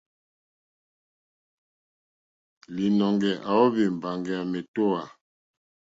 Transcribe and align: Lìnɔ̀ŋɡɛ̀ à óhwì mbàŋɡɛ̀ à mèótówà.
Lìnɔ̀ŋɡɛ̀ 2.75 3.31
à 3.49 3.51
óhwì 3.63 3.83
mbàŋɡɛ̀ 3.95 4.37
à 4.41 4.49
mèótówà. 4.51 5.01